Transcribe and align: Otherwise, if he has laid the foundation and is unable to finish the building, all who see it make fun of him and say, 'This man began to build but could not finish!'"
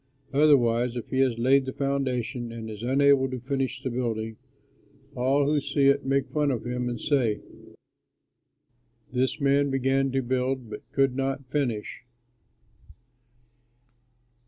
Otherwise, 0.33 0.95
if 0.95 1.11
he 1.11 1.19
has 1.19 1.37
laid 1.37 1.65
the 1.67 1.71
foundation 1.73 2.51
and 2.51 2.71
is 2.71 2.81
unable 2.81 3.29
to 3.29 3.39
finish 3.39 3.83
the 3.83 3.89
building, 3.91 4.35
all 5.13 5.45
who 5.45 5.61
see 5.61 5.85
it 5.85 6.03
make 6.03 6.27
fun 6.31 6.49
of 6.49 6.65
him 6.65 6.89
and 6.89 6.99
say, 6.99 7.39
'This 9.11 9.39
man 9.39 9.69
began 9.69 10.11
to 10.11 10.23
build 10.23 10.71
but 10.71 10.81
could 10.91 11.15
not 11.15 11.45
finish!'" 11.51 12.01